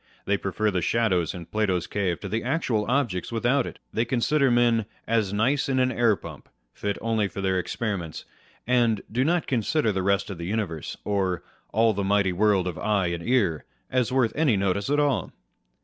[0.25, 3.77] They prefer the shadows in Plato's cave to the actual objects without it.
[3.93, 8.25] They consider men" as nice in an air pump," fit only for their experiments;
[8.65, 12.79] and do not consider the rest of the universe, or" all the mighty world of
[12.79, 15.33] eye and ear," as worth any notice at all.